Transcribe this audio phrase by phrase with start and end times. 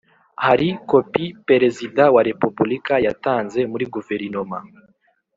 [0.45, 4.57] Hari kopi Perezida wa Repubulika yatanze muri guverinoma